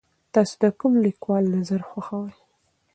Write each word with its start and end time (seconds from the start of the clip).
تاسو 0.33 0.53
د 0.63 0.65
کوم 0.79 0.93
لیکوال 1.05 1.43
نظر 1.57 1.81
خوښوئ؟ 1.89 2.33